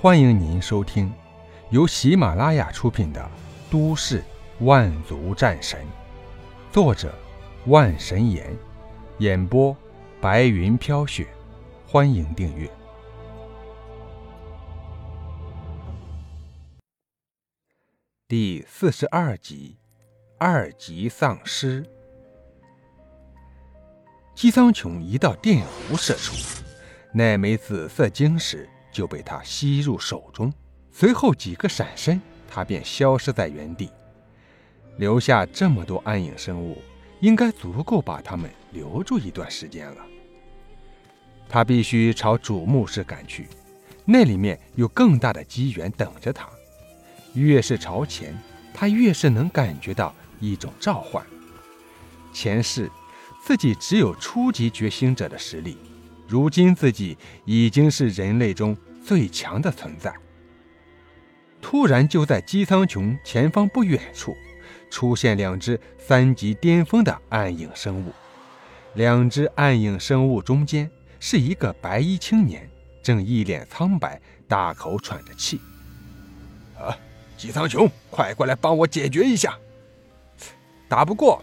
[0.00, 1.12] 欢迎您收听
[1.70, 3.20] 由喜马拉雅出品的
[3.68, 4.22] 《都市
[4.60, 5.80] 万族战神》，
[6.72, 7.12] 作者
[7.66, 8.56] 万神岩，
[9.18, 9.76] 演播
[10.20, 11.26] 白云飘雪。
[11.84, 12.70] 欢迎订阅
[18.28, 19.76] 第四十二集
[20.38, 21.82] 《二级丧尸》。
[24.36, 26.62] 姬苍穹一道电弧射出，
[27.12, 30.52] 那枚紫色晶石就被他吸入手中。
[30.90, 33.90] 随后几个闪身，他便消失在原地。
[34.96, 36.82] 留下这么多暗影生物，
[37.20, 40.06] 应该足够把他们留住一段时间了。
[41.48, 43.48] 他必须朝主墓室赶去，
[44.04, 46.48] 那里面有更大的机缘等着他。
[47.34, 48.36] 越是朝前，
[48.74, 51.24] 他越是能感觉到一种召唤。
[52.32, 52.90] 前世。
[53.40, 55.78] 自己只有初级觉醒者的实力，
[56.28, 60.14] 如今自己已经是人类中最强的存在。
[61.60, 64.36] 突然，就在姬苍穹前方不远处，
[64.90, 68.12] 出现两只三级巅峰的暗影生物。
[68.94, 72.68] 两只暗影生物中间是一个白衣青年，
[73.02, 75.60] 正一脸苍白，大口喘着气。
[76.78, 76.96] 啊，
[77.36, 79.58] 姬苍穹，快过来帮我解决一下！
[80.88, 81.42] 打不过。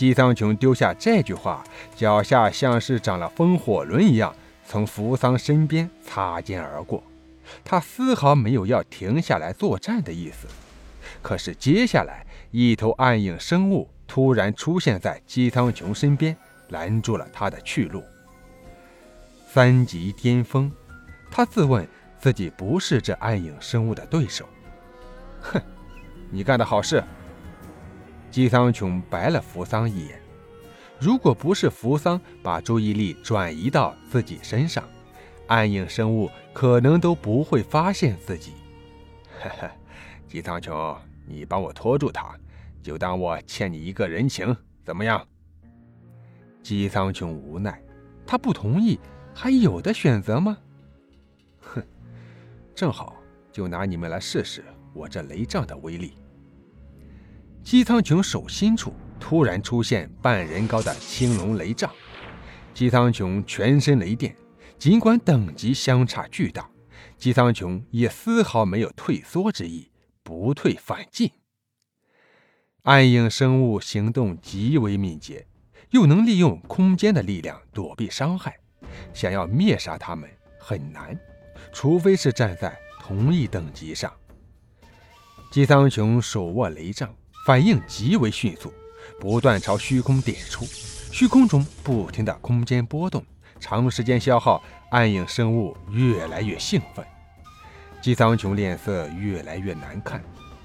[0.00, 1.62] 姬苍穹丢下这句话，
[1.94, 4.34] 脚下像是长了风火轮一样，
[4.66, 7.02] 从扶桑身边擦肩而过。
[7.62, 10.46] 他丝毫没有要停下来作战的意思。
[11.20, 16.34] 可是接下来，一头暗影生物突然出现在姬苍穹身边，
[16.70, 18.02] 拦住了他的去路。
[19.52, 20.72] 三级巅峰，
[21.30, 21.86] 他自问
[22.18, 24.48] 自己不是这暗影生物的对手。
[25.42, 25.60] 哼，
[26.30, 27.04] 你干的好事。
[28.30, 30.20] 姬苍穹白了扶桑一眼，
[31.00, 34.84] 如果不是扶桑把注意力转移到自己身上，
[35.48, 38.52] 暗影生物可能都不会发现自己。
[39.40, 39.70] 哈哈，
[40.28, 42.38] 姬苍穹，你帮我拖住他，
[42.82, 45.26] 就当我欠你一个人情，怎么样？
[46.62, 47.82] 姬苍穹无奈，
[48.24, 49.00] 他不同意，
[49.34, 50.56] 还有的选择吗？
[51.60, 51.82] 哼，
[52.76, 53.16] 正好，
[53.50, 56.14] 就拿你们来试试我这雷杖的威力。
[57.62, 61.90] 姬苍穹手心处突然出现半人高的青龙雷杖，
[62.74, 64.34] 姬苍穹全身雷电，
[64.78, 66.68] 尽管等级相差巨大，
[67.16, 69.90] 姬苍穹也丝毫没有退缩之意，
[70.22, 71.30] 不退反进。
[72.82, 75.46] 暗影生物行动极为敏捷，
[75.90, 78.58] 又能利用空间的力量躲避伤害，
[79.12, 80.28] 想要灭杀他们
[80.58, 81.16] 很难，
[81.72, 84.12] 除非是站在同一等级上。
[85.52, 87.14] 姬苍穹手握雷杖。
[87.46, 88.72] 反应极为迅速，
[89.18, 90.64] 不断朝虚空点出，
[91.10, 93.24] 虚空中不停的空间波动，
[93.58, 97.04] 长时间消耗，暗影生物越来越兴奋。
[98.02, 100.22] 姬苍穹脸色越来越难看，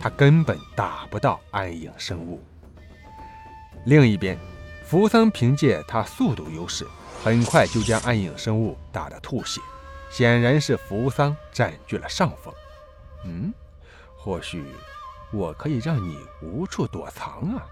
[0.00, 2.42] 他根本打不到暗影生物。
[3.84, 4.36] 另一边，
[4.84, 6.86] 扶桑凭借他速度优势，
[7.22, 9.60] 很快就将暗影生物打得吐血，
[10.10, 12.52] 显然是扶桑占据了上风。
[13.24, 13.54] 嗯，
[14.16, 14.64] 或许。
[15.32, 17.62] 我可以让你无处躲藏啊！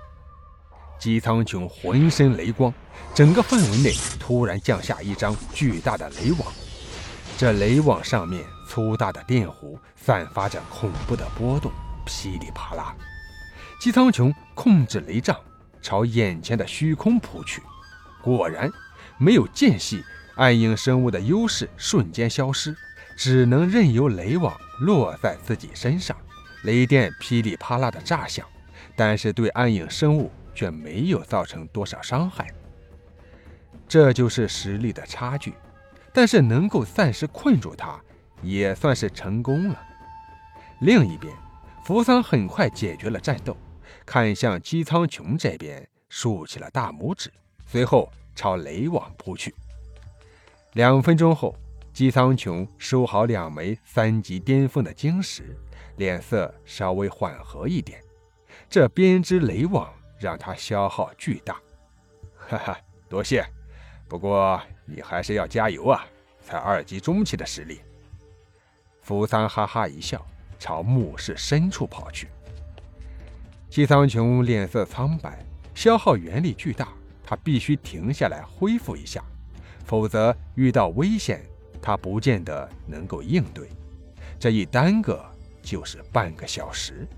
[0.98, 2.72] 姬苍穹浑身雷光，
[3.14, 6.52] 整个范围内突然降下一张巨大的雷网。
[7.36, 11.70] 这雷网上面粗大的电弧散发着恐怖的波动，
[12.06, 12.94] 噼里啪啦。
[13.80, 15.36] 姬苍穹控制雷杖
[15.82, 17.60] 朝眼前的虚空扑去，
[18.22, 18.70] 果然
[19.18, 20.02] 没有间隙，
[20.36, 22.74] 暗影生物的优势瞬间消失，
[23.16, 26.16] 只能任由雷网落在自己身上。
[26.64, 28.46] 雷电噼里啪啦的炸响，
[28.96, 32.46] 但是对暗影生物却没有造成多少伤害。
[33.86, 35.52] 这就是实力的差距，
[36.12, 38.00] 但是能够暂时困住他，
[38.42, 39.78] 也算是成功了。
[40.80, 41.32] 另一边，
[41.84, 43.56] 扶桑很快解决了战斗，
[44.06, 47.30] 看向姬苍穹这边，竖起了大拇指，
[47.66, 49.54] 随后朝雷网扑去。
[50.72, 51.54] 两分钟后，
[51.92, 55.54] 姬苍穹收好两枚三级巅峰的晶石。
[55.96, 58.00] 脸色稍微缓和一点，
[58.68, 61.60] 这编织雷网让他消耗巨大。
[62.36, 62.78] 哈哈，
[63.08, 63.44] 多谢。
[64.08, 66.06] 不过你还是要加油啊，
[66.42, 67.80] 才二级中期的实力。
[69.00, 70.24] 扶桑哈哈一笑，
[70.58, 72.28] 朝墓室深处跑去。
[73.70, 75.44] 姬苍穹脸色苍白，
[75.74, 76.88] 消耗元力巨大，
[77.24, 79.24] 他必须停下来恢复一下，
[79.84, 81.44] 否则遇到危险，
[81.82, 83.68] 他不见得能够应对。
[84.38, 85.24] 这一耽搁。
[85.64, 87.08] 就是半个小时，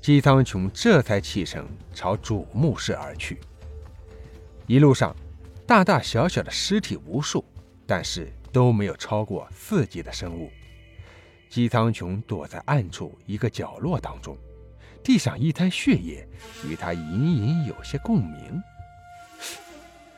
[0.00, 3.38] 姬苍穹这才启程朝主墓室而去。
[4.66, 5.14] 一路上，
[5.66, 7.44] 大大小小的尸体无数，
[7.86, 10.50] 但是都没有超过四级的生物。
[11.50, 14.36] 姬苍穹躲在暗处一个角落当中，
[15.02, 16.26] 地上一滩血液
[16.66, 18.62] 与他隐隐有些共鸣。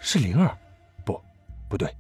[0.01, 0.57] 是灵儿？
[1.05, 1.23] 不，
[1.69, 1.95] 不对，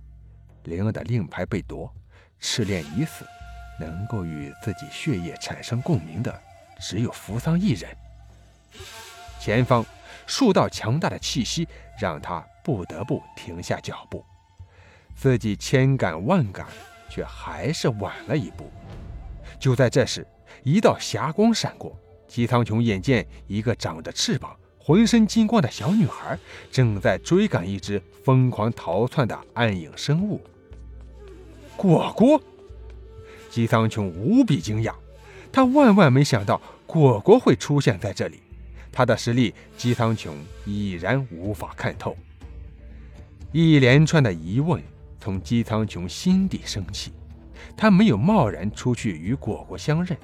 [0.64, 1.92] 灵儿的令牌被夺，
[2.40, 3.24] 赤练已死，
[3.80, 6.38] 能够与自己血液产生共鸣的
[6.78, 7.90] 只有扶桑一人。
[9.40, 9.84] 前方
[10.26, 11.66] 数道强大的气息
[11.98, 14.22] 让他不得不停下脚步，
[15.16, 16.66] 自己千赶万赶，
[17.08, 18.70] 却还是晚了一步。
[19.58, 20.26] 就在这时，
[20.62, 21.98] 一道霞光闪过，
[22.28, 26.38] 姬苍穹眼见一个长着翅膀、浑身金光的小女孩
[26.70, 30.40] 正在追赶一只疯狂逃窜的暗影生物。
[31.76, 32.40] 果果，
[33.50, 34.94] 姬苍穹无比惊讶，
[35.52, 38.40] 他万万没想到果果会出现在这里。
[38.92, 40.30] 他的实力，姬苍穹
[40.64, 42.16] 已然无法看透。
[43.52, 44.82] 一连串的疑问
[45.20, 47.12] 从姬苍穹心底升起。
[47.76, 50.16] 他没有贸然出去与果果相认，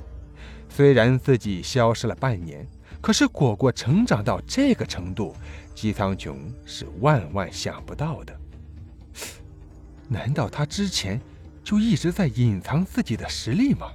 [0.68, 2.66] 虽然自己消失了半年，
[3.00, 5.34] 可是果果成长到这个程度，
[5.74, 8.36] 姬苍穹是万万想不到的。
[10.08, 11.20] 难道他之前
[11.66, 13.90] 就一直在隐藏自己的实力吗？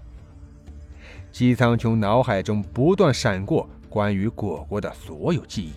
[1.32, 5.72] 姬苍穹脑海中不断闪过关于果果的所有记忆。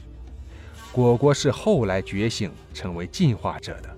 [0.90, 3.96] 果果是后来觉醒成为进化者的，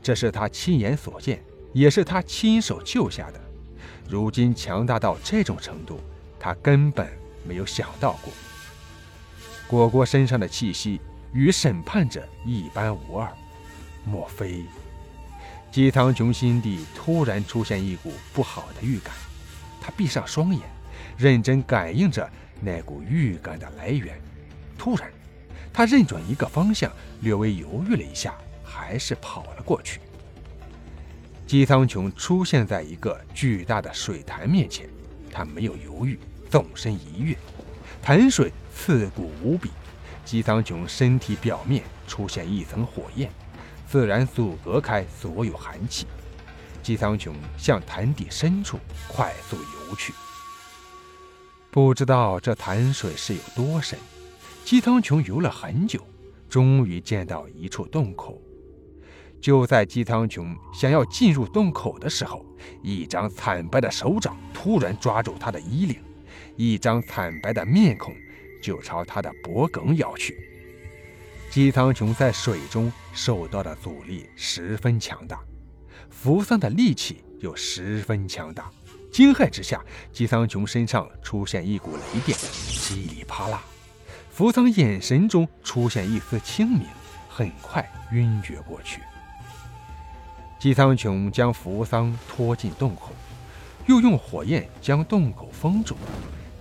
[0.00, 1.42] 这是他亲眼所见。
[1.72, 3.40] 也是他亲手救下的，
[4.08, 5.98] 如今强大到这种程度，
[6.38, 7.10] 他根本
[7.44, 8.32] 没有想到过。
[9.66, 11.00] 果果身上的气息
[11.32, 13.32] 与审判者一般无二，
[14.04, 14.64] 莫非？
[15.72, 19.14] 姬苍穹心底突然出现一股不好的预感，
[19.80, 20.60] 他闭上双眼，
[21.16, 22.30] 认真感应着
[22.60, 24.20] 那股预感的来源。
[24.76, 25.10] 突然，
[25.72, 26.92] 他认准一个方向，
[27.22, 29.98] 略微犹豫了一下，还是跑了过去。
[31.46, 34.86] 姬苍穹出现在一个巨大的水潭面前，
[35.32, 36.18] 他没有犹豫，
[36.50, 37.34] 纵身一跃，
[38.02, 39.70] 潭水刺骨无比。
[40.22, 43.30] 姬苍穹身体表面出现一层火焰，
[43.92, 46.06] 自然阻隔开所有寒气。
[46.82, 50.14] 姬苍穹向潭底深处快速游去，
[51.70, 53.98] 不知道这潭水是有多深。
[54.64, 56.00] 姬苍穹游了很久，
[56.48, 58.40] 终于见到一处洞口。
[59.42, 62.46] 就在姬苍穹想要进入洞口的时候，
[62.82, 66.00] 一张惨白的手掌突然抓住他的衣领，
[66.56, 68.16] 一张惨白的面孔
[68.62, 70.48] 就朝他的脖颈咬去。
[71.52, 75.38] 姬苍穹在水中受到的阻力十分强大，
[76.08, 78.70] 扶桑的力气又十分强大，
[79.12, 79.84] 惊骇之下，
[80.14, 83.62] 姬苍穹身上出现一股雷电，噼里啪啦，
[84.30, 86.86] 扶桑眼神中出现一丝清明，
[87.28, 89.02] 很快晕厥过去。
[90.58, 93.12] 姬苍穹将扶桑拖进洞口，
[93.84, 95.98] 又用火焰将洞口封住，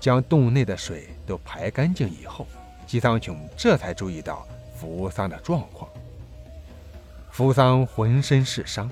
[0.01, 2.45] 将洞内的水都排干净以后，
[2.85, 4.45] 姬苍穹这才注意到
[4.81, 5.87] 扶桑的状况。
[7.29, 8.89] 扶桑浑身是伤，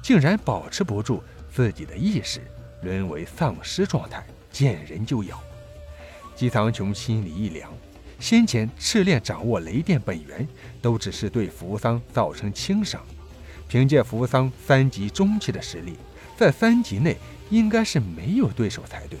[0.00, 1.20] 竟然保持不住
[1.52, 2.40] 自己的意识，
[2.82, 5.42] 沦为丧尸状态，见人就咬。
[6.36, 7.68] 姬苍穹心里一凉，
[8.20, 10.46] 先前赤炼掌握雷电本源，
[10.80, 13.04] 都只是对扶桑造成轻伤。
[13.66, 15.96] 凭借扶桑三级中期的实力，
[16.36, 17.16] 在三级内
[17.50, 19.18] 应该是没有对手才对。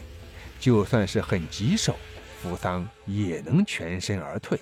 [0.60, 1.96] 就算是很棘手，
[2.40, 4.58] 扶桑也能全身而退。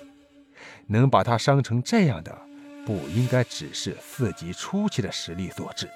[0.86, 2.36] 能把他伤成这样的，
[2.84, 5.88] 不应该只是四级初期的实力所致。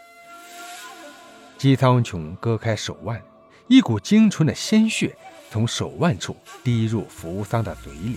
[1.58, 3.20] 姬苍穹割开手腕，
[3.66, 5.16] 一股精纯的鲜血
[5.50, 8.16] 从手腕处滴入扶桑的嘴里。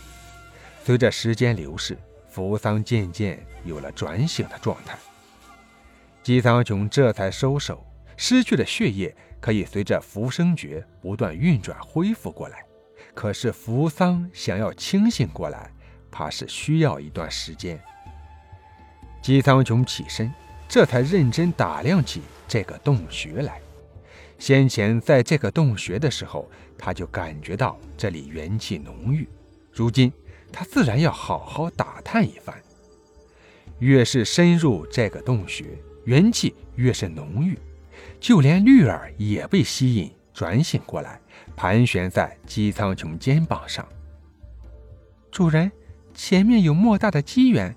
[0.84, 1.98] 随着时间流逝，
[2.30, 4.98] 扶桑渐渐有了转醒的状态。
[6.22, 7.86] 姬苍穹这才收手，
[8.18, 12.64] 失去的血液可以随着浮生诀不断运转恢复过来。
[13.14, 15.72] 可是扶桑想要清醒过来，
[16.12, 17.80] 怕是需要一段时间。
[19.22, 20.32] 姬苍穹起身，
[20.68, 23.60] 这才认真打量起这个洞穴来。
[24.38, 29.28] 先前在这个洞穴的时候，他就感觉到这里元气浓郁，
[29.74, 30.12] 如今
[30.52, 32.56] 他自然要好好打探一番。
[33.80, 35.66] 越是深入这个洞穴，
[36.06, 37.58] 元气越是浓郁，
[38.20, 41.20] 就连绿儿也被吸引，转醒过来，
[41.56, 43.86] 盘旋在姬苍穹肩膀上。
[45.32, 45.72] 主人，
[46.22, 47.74] 前面有莫大的机缘。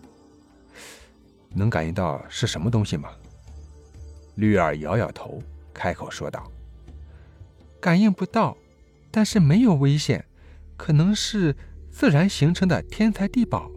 [1.54, 3.08] 能感应到是什么东西吗？
[4.34, 5.40] 绿儿摇摇头，
[5.72, 6.50] 开口说道
[7.80, 8.56] ：“感应不到，
[9.12, 10.24] 但是没有危险，
[10.76, 11.54] 可能是
[11.92, 13.70] 自然形成的天才地宝。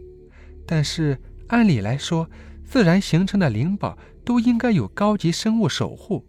[0.66, 2.28] 但是按理来说，
[2.64, 3.96] 自然形成的灵宝。”
[4.26, 6.24] 都应该有高级生物守护，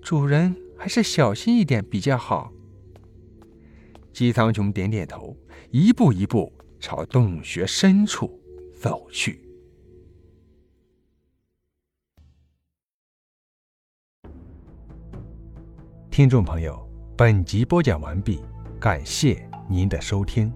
[0.00, 2.52] 主人还是小心一点比较好。
[4.12, 5.36] 姬苍穹点点头，
[5.72, 6.52] 一步一步
[6.86, 8.38] 朝洞穴深处
[8.74, 9.40] 走去。
[16.10, 16.86] 听众朋友，
[17.16, 18.38] 本集播讲完毕，
[18.78, 20.52] 感谢您的收听。